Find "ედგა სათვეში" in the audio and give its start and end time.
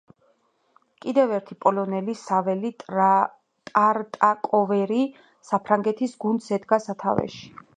6.59-7.55